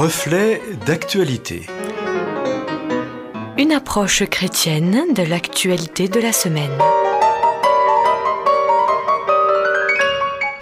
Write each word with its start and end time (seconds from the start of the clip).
Reflet 0.00 0.62
d'actualité. 0.86 1.66
Une 3.58 3.72
approche 3.72 4.22
chrétienne 4.26 5.12
de 5.12 5.24
l'actualité 5.24 6.06
de 6.06 6.20
la 6.20 6.32
semaine. 6.32 6.70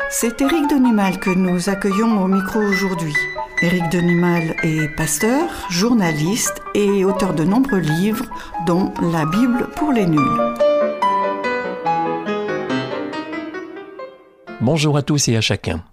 C'est 0.09 0.41
Éric 0.41 0.71
Denimal 0.71 1.21
que 1.21 1.29
nous 1.29 1.69
accueillons 1.69 2.19
au 2.25 2.29
micro 2.29 2.61
aujourd'hui. 2.61 3.13
Éric 3.61 3.87
Denimal 3.91 4.57
est 4.63 4.89
pasteur, 4.97 5.51
journaliste 5.69 6.63
et 6.75 7.05
auteur 7.05 7.35
de 7.35 7.45
nombreux 7.45 7.81
livres, 7.81 8.25
dont 8.67 8.95
La 9.13 9.27
Bible 9.27 9.69
pour 9.77 9.93
les 9.93 10.07
nuls. 10.07 10.55
Bonjour 14.63 14.97
à 14.97 15.03
tous 15.03 15.29
et 15.29 15.37
à 15.37 15.43
chacun. 15.43 15.85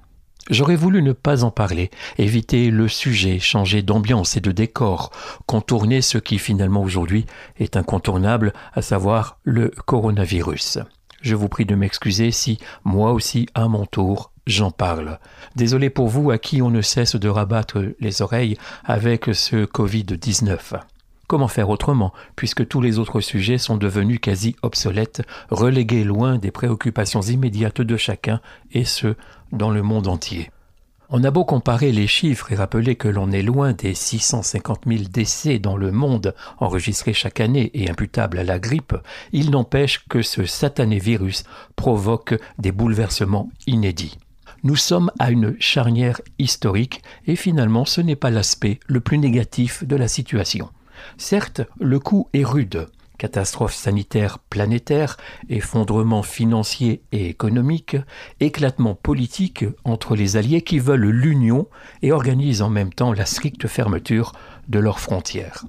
J'aurais 0.49 0.75
voulu 0.75 1.02
ne 1.02 1.13
pas 1.13 1.43
en 1.43 1.52
parler, 1.52 1.89
éviter 2.17 2.70
le 2.70 2.88
sujet, 2.89 3.39
changer 3.39 3.81
d'ambiance 3.81 4.35
et 4.35 4.41
de 4.41 4.52
décor, 4.52 5.11
contourner 5.45 6.02
ce 6.02 6.17
qui 6.17 6.38
finalement 6.38 6.81
aujourd'hui 6.81 7.25
est 7.59 7.77
incontournable, 7.77 8.53
à 8.73 8.81
savoir 8.81 9.39
le 9.43 9.69
coronavirus. 9.85 10.79
Je 11.21 11.35
vous 11.35 11.47
prie 11.47 11.66
de 11.66 11.75
m'excuser 11.75 12.31
si, 12.31 12.57
moi 12.83 13.13
aussi, 13.13 13.47
à 13.53 13.69
mon 13.69 13.85
tour, 13.85 14.31
j'en 14.45 14.71
parle. 14.71 15.19
Désolé 15.55 15.89
pour 15.89 16.09
vous 16.09 16.31
à 16.31 16.38
qui 16.38 16.61
on 16.61 16.69
ne 16.69 16.81
cesse 16.81 17.16
de 17.16 17.30
rabattre 17.30 17.81
les 18.02 18.21
oreilles 18.21 18.57
avec 18.83 19.30
ce 19.33 19.66
Covid-19. 19.66 20.81
Comment 21.34 21.48
faire 21.48 21.72
autrement, 21.72 22.14
puisque 22.36 22.68
tous 22.68 22.80
les 22.80 23.00
autres 23.00 23.20
sujets 23.20 23.58
sont 23.58 23.76
devenus 23.76 24.20
quasi 24.22 24.55
obsolètes, 24.62 25.23
relégués 25.50 26.04
loin 26.04 26.38
des 26.38 26.52
préoccupations 26.52 27.22
immédiates 27.22 27.82
de 27.82 27.98
chacun, 27.98 28.40
et 28.72 28.86
ce, 28.86 29.16
dans 29.52 29.72
le 29.72 29.82
monde 29.82 30.08
entier. 30.08 30.52
On 31.09 31.23
a 31.23 31.31
beau 31.31 31.44
comparer 31.44 31.92
les 31.92 32.06
chiffres 32.06 32.52
et 32.52 32.56
rappeler 32.56 32.95
que 32.98 33.08
l'on 33.08 33.31
est 33.31 33.42
loin 33.42 33.73
des 33.73 33.95
650 33.95 34.81
000 34.86 35.06
décès 35.09 35.58
dans 35.58 35.75
le 35.75 35.92
monde 35.92 36.36
enregistrés 36.59 37.14
chaque 37.14 37.40
année 37.40 37.72
et 37.73 37.90
imputables 37.90 38.38
à 38.38 38.44
la 38.44 38.59
grippe, 38.59 38.95
il 39.31 39.50
n'empêche 39.50 40.06
que 40.08 40.22
ce 40.22 40.45
satané 40.45 41.00
virus 41.00 41.45
provoque 41.75 42.36
des 42.59 42.72
bouleversements 42.72 43.50
inédits. 43.66 44.20
Nous 44.62 44.75
sommes 44.75 45.12
à 45.18 45.31
une 45.31 45.56
charnière 45.59 46.22
historique 46.38 47.02
et 47.25 47.36
finalement 47.36 47.86
ce 47.86 48.02
n'est 48.02 48.16
pas 48.16 48.30
l'aspect 48.30 48.80
le 48.86 49.00
plus 49.00 49.18
négatif 49.18 49.84
de 49.84 49.95
la 49.95 50.08
situation. 50.08 50.70
Certes, 51.18 51.62
le 51.80 52.00
coup 52.00 52.28
est 52.34 52.44
rude. 52.44 52.88
Catastrophe 53.18 53.73
sanitaire 53.73 54.40
planétaire, 54.40 55.18
effondrement 55.48 56.23
financier 56.23 57.04
et 57.12 57.30
économique, 57.30 57.96
éclatement 58.40 58.96
politique 58.96 59.66
entre 59.86 60.16
les 60.16 60.36
alliés 60.36 60.62
qui 60.62 60.80
veulent 60.80 61.09
l'union 61.09 61.68
et 62.02 62.12
organisent 62.12 62.62
en 62.62 62.70
même 62.70 62.94
temps 62.94 63.14
la 63.14 63.26
stricte 63.26 63.68
fermeture 63.68 64.34
de 64.68 64.80
leurs 64.80 65.00
frontières. 65.00 65.66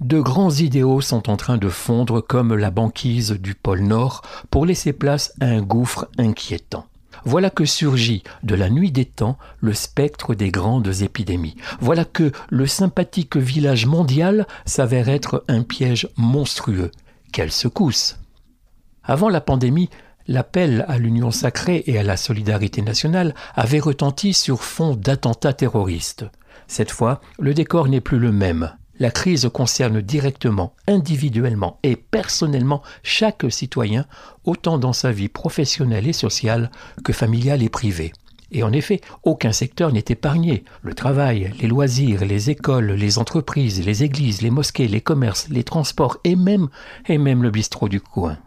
De 0.00 0.20
grands 0.20 0.52
idéaux 0.52 1.00
sont 1.00 1.28
en 1.28 1.36
train 1.36 1.58
de 1.58 1.68
fondre 1.68 2.20
comme 2.20 2.54
la 2.54 2.70
banquise 2.70 3.32
du 3.32 3.54
pôle 3.54 3.80
Nord 3.80 4.22
pour 4.48 4.64
laisser 4.64 4.92
place 4.92 5.34
à 5.40 5.46
un 5.46 5.60
gouffre 5.60 6.08
inquiétant. 6.18 6.86
Voilà 7.24 7.50
que 7.50 7.64
surgit 7.64 8.22
de 8.42 8.54
la 8.54 8.70
nuit 8.70 8.92
des 8.92 9.04
temps 9.04 9.38
le 9.60 9.72
spectre 9.72 10.34
des 10.34 10.50
grandes 10.50 11.02
épidémies. 11.02 11.56
Voilà 11.80 12.04
que 12.04 12.32
le 12.48 12.66
sympathique 12.66 13.36
village 13.36 13.86
mondial 13.86 14.46
s'avère 14.64 15.08
être 15.08 15.44
un 15.48 15.62
piège 15.62 16.08
monstrueux. 16.16 16.90
Quelle 17.32 17.52
secousse 17.52 18.18
Avant 19.04 19.28
la 19.28 19.40
pandémie, 19.40 19.90
l'appel 20.26 20.84
à 20.88 20.98
l'union 20.98 21.30
sacrée 21.30 21.82
et 21.86 21.98
à 21.98 22.02
la 22.02 22.16
solidarité 22.16 22.82
nationale 22.82 23.34
avait 23.54 23.80
retenti 23.80 24.34
sur 24.34 24.62
fond 24.62 24.94
d'attentats 24.94 25.52
terroristes. 25.52 26.26
Cette 26.66 26.90
fois, 26.90 27.20
le 27.38 27.54
décor 27.54 27.88
n'est 27.88 28.00
plus 28.00 28.18
le 28.18 28.30
même. 28.32 28.77
La 29.00 29.10
crise 29.10 29.48
concerne 29.52 30.00
directement, 30.00 30.74
individuellement 30.88 31.78
et 31.84 31.94
personnellement 31.94 32.82
chaque 33.02 33.46
citoyen, 33.50 34.06
autant 34.44 34.78
dans 34.78 34.92
sa 34.92 35.12
vie 35.12 35.28
professionnelle 35.28 36.08
et 36.08 36.12
sociale 36.12 36.70
que 37.04 37.12
familiale 37.12 37.62
et 37.62 37.68
privée. 37.68 38.12
Et 38.50 38.62
en 38.62 38.72
effet, 38.72 39.00
aucun 39.24 39.52
secteur 39.52 39.92
n'est 39.92 40.04
épargné. 40.08 40.64
Le 40.82 40.94
travail, 40.94 41.52
les 41.60 41.68
loisirs, 41.68 42.24
les 42.24 42.50
écoles, 42.50 42.92
les 42.92 43.18
entreprises, 43.18 43.84
les 43.84 44.02
églises, 44.02 44.42
les 44.42 44.50
mosquées, 44.50 44.88
les 44.88 45.02
commerces, 45.02 45.48
les 45.48 45.64
transports 45.64 46.18
et 46.24 46.34
même, 46.34 46.68
et 47.08 47.18
même 47.18 47.42
le 47.42 47.50
bistrot 47.50 47.88
du 47.88 48.00
coin. 48.00 48.38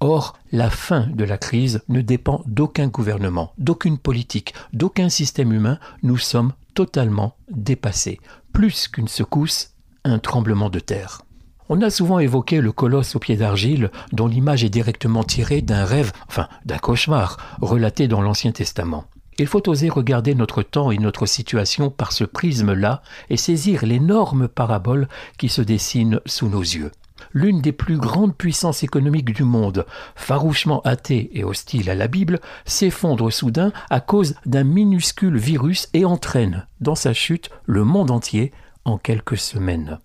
Or, 0.00 0.38
la 0.52 0.70
fin 0.70 1.08
de 1.08 1.24
la 1.24 1.36
crise 1.36 1.82
ne 1.88 2.00
dépend 2.00 2.42
d'aucun 2.46 2.88
gouvernement, 2.88 3.52
d'aucune 3.58 3.98
politique, 3.98 4.54
d'aucun 4.72 5.08
système 5.08 5.52
humain. 5.52 5.78
Nous 6.02 6.18
sommes 6.18 6.52
totalement 6.74 7.34
dépassés. 7.50 8.20
Plus 8.52 8.88
qu'une 8.88 9.08
secousse, 9.08 9.74
un 10.04 10.18
tremblement 10.18 10.70
de 10.70 10.80
terre. 10.80 11.22
On 11.68 11.82
a 11.82 11.90
souvent 11.90 12.18
évoqué 12.18 12.60
le 12.60 12.72
colosse 12.72 13.14
au 13.14 13.20
pied 13.20 13.36
d'argile, 13.36 13.90
dont 14.12 14.26
l'image 14.26 14.64
est 14.64 14.70
directement 14.70 15.22
tirée 15.22 15.62
d'un 15.62 15.84
rêve, 15.84 16.12
enfin 16.28 16.48
d'un 16.64 16.78
cauchemar, 16.78 17.36
relaté 17.60 18.08
dans 18.08 18.22
l'Ancien 18.22 18.50
Testament. 18.50 19.04
Il 19.38 19.46
faut 19.46 19.68
oser 19.68 19.88
regarder 19.88 20.34
notre 20.34 20.62
temps 20.62 20.90
et 20.90 20.98
notre 20.98 21.26
situation 21.26 21.88
par 21.88 22.12
ce 22.12 22.24
prisme-là 22.24 23.02
et 23.30 23.36
saisir 23.36 23.86
l'énorme 23.86 24.48
parabole 24.48 25.08
qui 25.38 25.48
se 25.48 25.62
dessine 25.62 26.20
sous 26.26 26.48
nos 26.48 26.60
yeux. 26.60 26.90
L'une 27.32 27.60
des 27.60 27.72
plus 27.72 27.98
grandes 27.98 28.36
puissances 28.36 28.82
économiques 28.82 29.32
du 29.32 29.44
monde, 29.44 29.86
farouchement 30.16 30.80
athée 30.82 31.30
et 31.32 31.44
hostile 31.44 31.88
à 31.88 31.94
la 31.94 32.08
Bible, 32.08 32.40
s'effondre 32.64 33.32
soudain 33.32 33.72
à 33.90 34.00
cause 34.00 34.34
d'un 34.44 34.64
minuscule 34.64 35.38
virus 35.38 35.88
et 35.94 36.04
entraîne, 36.04 36.66
dans 36.80 36.94
sa 36.94 37.12
chute, 37.12 37.50
le 37.64 37.84
monde 37.84 38.10
entier 38.10 38.52
quelques 38.98 39.38
semaines. 39.38 39.98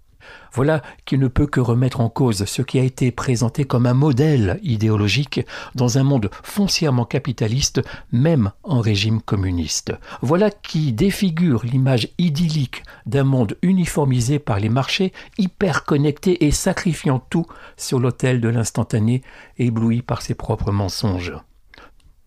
Voilà 0.53 0.81
qui 1.05 1.17
ne 1.17 1.27
peut 1.27 1.47
que 1.47 1.59
remettre 1.59 1.99
en 1.99 2.09
cause 2.09 2.45
ce 2.45 2.61
qui 2.61 2.79
a 2.79 2.83
été 2.83 3.11
présenté 3.11 3.65
comme 3.65 3.85
un 3.85 3.93
modèle 3.93 4.59
idéologique 4.63 5.41
dans 5.75 5.97
un 5.97 6.03
monde 6.03 6.29
foncièrement 6.43 7.05
capitaliste, 7.05 7.81
même 8.11 8.51
en 8.63 8.79
régime 8.79 9.21
communiste. 9.21 9.93
Voilà 10.21 10.49
qui 10.49 10.93
défigure 10.93 11.65
l'image 11.65 12.09
idyllique 12.17 12.83
d'un 13.05 13.23
monde 13.23 13.57
uniformisé 13.61 14.39
par 14.39 14.59
les 14.59 14.69
marchés, 14.69 15.13
hyper 15.37 15.83
connecté 15.83 16.45
et 16.45 16.51
sacrifiant 16.51 17.19
tout 17.19 17.45
sur 17.77 17.99
l'autel 17.99 18.39
de 18.39 18.49
l'instantané, 18.49 19.21
ébloui 19.57 20.01
par 20.01 20.21
ses 20.21 20.35
propres 20.35 20.71
mensonges. 20.71 21.33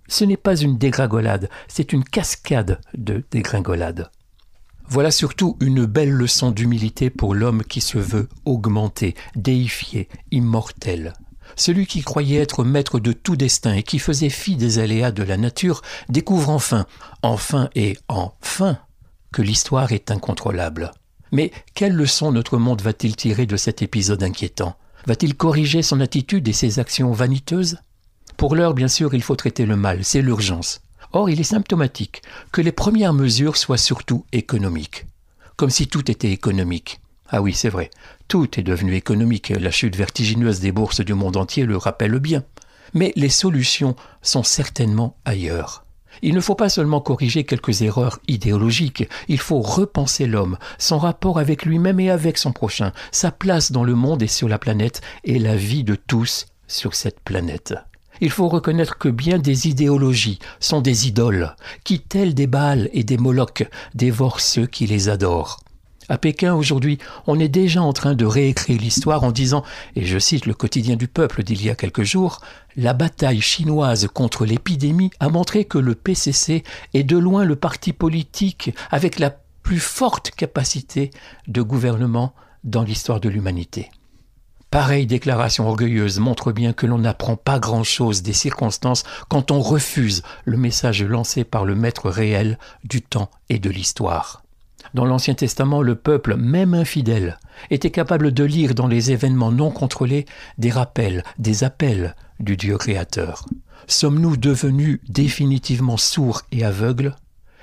Ce 0.07 0.25
n'est 0.25 0.39
pas 0.39 0.57
une 0.57 0.79
dégringolade, 0.79 1.51
c'est 1.67 1.93
une 1.93 2.05
cascade 2.05 2.81
de 2.95 3.25
dégringolades. 3.31 4.11
Voilà 4.91 5.11
surtout 5.11 5.57
une 5.61 5.85
belle 5.85 6.13
leçon 6.13 6.51
d'humilité 6.51 7.11
pour 7.11 7.35
l'homme 7.35 7.63
qui 7.63 7.83
se 7.83 7.99
veut 7.99 8.29
augmenté, 8.47 9.15
déifié, 9.37 10.09
immortel. 10.31 11.13
Celui 11.57 11.87
qui 11.87 12.01
croyait 12.01 12.41
être 12.41 12.65
maître 12.65 12.99
de 12.99 13.13
tout 13.13 13.37
destin 13.37 13.75
et 13.75 13.83
qui 13.83 13.99
faisait 13.99 14.31
fi 14.31 14.57
des 14.57 14.79
aléas 14.79 15.13
de 15.13 15.23
la 15.23 15.37
nature 15.37 15.83
découvre 16.09 16.49
enfin, 16.49 16.87
enfin 17.23 17.69
et 17.75 17.99
enfin, 18.09 18.79
que 19.31 19.43
l'histoire 19.43 19.93
est 19.93 20.11
incontrôlable. 20.11 20.93
Mais 21.33 21.53
quelle 21.75 21.95
leçon 21.95 22.33
notre 22.33 22.57
monde 22.57 22.81
va-t-il 22.81 23.15
tirer 23.15 23.45
de 23.45 23.59
cet 23.59 23.83
épisode 23.83 24.23
inquiétant? 24.23 24.77
Va-t-il 25.07 25.35
corriger 25.35 25.83
son 25.83 26.01
attitude 26.01 26.49
et 26.49 26.55
ses 26.55 26.79
actions 26.79 27.13
vaniteuses? 27.13 27.77
Pour 28.39 28.57
l'heure, 28.57 28.73
bien 28.73 28.89
sûr, 28.89 29.13
il 29.13 29.23
faut 29.23 29.37
traiter 29.37 29.67
le 29.67 29.77
mal, 29.77 30.03
c'est 30.03 30.23
l'urgence. 30.23 30.81
Or, 31.13 31.31
il 31.31 31.41
est 31.41 31.45
symptomatique 31.45 32.23
que 32.53 32.61
les 32.61 32.73
premières 32.73 33.15
mesures 33.15 33.57
soient 33.57 33.79
surtout 33.79 34.25
économiques, 34.33 35.07
comme 35.57 35.71
si 35.71 35.89
tout 35.89 36.11
était 36.11 36.33
économique. 36.33 37.01
Ah 37.31 37.43
oui, 37.43 37.53
c'est 37.55 37.69
vrai, 37.69 37.91
tout 38.27 38.59
est 38.59 38.63
devenu 38.63 38.95
économique, 38.95 39.51
la 39.51 39.71
chute 39.71 39.97
vertigineuse 39.97 40.61
des 40.61 40.73
bourses 40.73 41.01
du 41.01 41.15
monde 41.15 41.37
entier 41.37 41.65
le 41.65 41.77
rappelle 41.77 42.19
bien. 42.19 42.45
Mais 42.95 43.13
les 43.17 43.29
solutions 43.29 43.97
sont 44.23 44.43
certainement 44.43 45.17
ailleurs. 45.25 45.85
Il 46.23 46.35
ne 46.35 46.41
faut 46.41 46.55
pas 46.55 46.69
seulement 46.69 47.01
corriger 47.01 47.45
quelques 47.45 47.83
erreurs 47.83 48.19
idéologiques, 48.29 49.09
il 49.29 49.39
faut 49.39 49.61
repenser 49.61 50.27
l'homme, 50.27 50.59
son 50.79 50.99
rapport 50.99 51.39
avec 51.39 51.65
lui-même 51.65 52.01
et 52.01 52.11
avec 52.11 52.39
son 52.39 52.53
prochain, 52.53 52.93
sa 53.13 53.31
place 53.31 53.73
dans 53.73 53.85
le 53.85 53.95
monde 53.95 54.23
et 54.23 54.27
sur 54.27 54.49
la 54.49 54.59
planète, 54.59 55.01
et 55.25 55.39
la 55.39 55.57
vie 55.57 55.85
de 55.85 55.95
tous 55.95 56.47
sur 56.67 56.95
cette 56.95 57.21
planète. 57.21 57.75
Il 58.21 58.31
faut 58.31 58.49
reconnaître 58.49 58.99
que 58.99 59.09
bien 59.09 59.39
des 59.39 59.69
idéologies 59.69 60.39
sont 60.61 60.81
des 60.81 61.09
idoles, 61.09 61.55
qui, 61.85 62.01
telles 62.01 62.35
des 62.35 62.47
Baals 62.47 62.89
et 62.93 63.05
des 63.05 63.17
Molochs, 63.19 63.69
dévorent 63.95 64.41
ceux 64.41 64.67
qui 64.67 64.87
les 64.87 65.09
adorent. 65.09 65.61
À 66.11 66.17
Pékin, 66.17 66.55
aujourd'hui, 66.55 66.99
on 67.27 67.39
est 67.39 67.49
déjà 67.49 67.83
en 67.83 67.93
train 67.93 68.15
de 68.15 68.25
réécrire 68.25 68.81
l'histoire 68.81 69.25
en 69.25 69.31
disant, 69.31 69.63
et 69.95 70.07
je 70.07 70.19
cite 70.19 70.47
le 70.47 70.55
quotidien 70.55 70.97
du 70.97 71.07
peuple 71.07 71.43
d'il 71.43 71.63
y 71.63 71.69
a 71.69 71.75
quelques 71.75 72.03
jours, 72.03 72.41
la 72.77 72.95
bataille 72.95 73.43
chinoise 73.43 74.09
contre 74.13 74.47
l'épidémie 74.47 75.11
a 75.21 75.29
montré 75.29 75.67
que 75.67 75.77
le 75.77 75.95
PCC 75.95 76.63
est 76.95 77.05
de 77.05 77.19
loin 77.19 77.45
le 77.45 77.57
parti 77.57 77.93
politique 77.93 78.75
avec 78.91 79.19
la 79.19 79.37
plus 79.63 79.81
forte 79.81 80.31
capacité 80.31 81.11
de 81.47 81.61
gouvernement 81.61 82.33
dans 82.65 82.83
l'histoire 82.83 83.21
de 83.21 83.29
l'humanité. 83.29 83.91
Pareille 84.71 85.07
déclaration 85.07 85.67
orgueilleuse 85.67 86.21
montre 86.21 86.53
bien 86.53 86.75
que 86.75 86.85
l'on 86.85 86.99
n'apprend 86.99 87.37
pas 87.37 87.59
grand-chose 87.59 88.23
des 88.23 88.35
circonstances 88.35 89.03
quand 89.29 89.51
on 89.51 89.61
refuse 89.61 90.23
le 90.45 90.59
message 90.59 91.03
lancé 91.03 91.45
par 91.45 91.65
le 91.65 91.75
maître 91.75 92.11
réel 92.11 92.59
du 92.85 93.01
temps 93.01 93.31
et 93.49 93.59
de 93.59 93.71
l'histoire. 93.71 94.43
Dans 94.93 95.07
l'Ancien 95.07 95.35
Testament, 95.35 95.81
le 95.81 95.95
peuple, 95.95 96.37
même 96.37 96.75
infidèle, 96.75 97.39
était 97.71 97.91
capable 97.91 98.33
de 98.33 98.45
lire 98.45 98.75
dans 98.75 98.87
les 98.87 99.11
événements 99.11 99.53
non 99.53 99.71
contrôlés 99.71 100.27
des 100.59 100.71
rappels, 100.71 101.25
des 101.39 101.65
appels 101.65 102.15
du 102.39 102.57
Dieu 102.57 102.77
créateur. 102.77 103.47
Sommes-nous 103.87 104.37
devenus 104.37 105.01
définitivement 105.09 105.97
sourds 105.97 106.43
et 106.53 106.63
aveugles? 106.65 107.17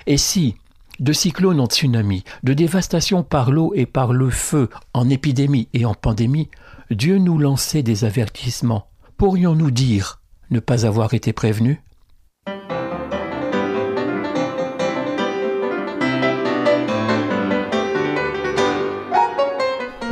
Et 0.06 0.18
si, 0.18 0.56
de 0.98 1.12
cyclones 1.12 1.60
en 1.60 1.66
tsunami, 1.66 2.24
de 2.42 2.52
dévastation 2.52 3.22
par 3.22 3.50
l'eau 3.50 3.72
et 3.74 3.86
par 3.86 4.12
le 4.12 4.30
feu, 4.30 4.70
en 4.92 5.08
épidémie 5.08 5.68
et 5.72 5.84
en 5.84 5.94
pandémie, 5.94 6.48
Dieu 6.90 7.18
nous 7.18 7.38
lançait 7.38 7.82
des 7.82 8.04
avertissements, 8.04 8.86
pourrions-nous 9.16 9.72
dire 9.72 10.20
ne 10.50 10.60
pas 10.60 10.86
avoir 10.86 11.14
été 11.14 11.32
prévenus 11.32 11.78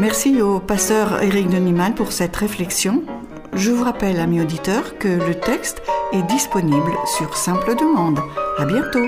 Merci 0.00 0.43
au 0.43 0.59
pasteur 0.59 1.23
Éric 1.23 1.49
Denimal 1.49 1.94
pour 1.94 2.11
cette 2.11 2.35
réflexion. 2.35 3.05
Je 3.53 3.71
vous 3.71 3.85
rappelle, 3.85 4.19
amis 4.19 4.41
auditeurs, 4.41 4.99
que 4.99 5.09
le 5.09 5.35
texte 5.38 5.81
est 6.12 6.25
disponible 6.25 6.93
sur 7.17 7.37
simple 7.37 7.76
demande. 7.76 8.19
À 8.59 8.65
bientôt! 8.65 9.06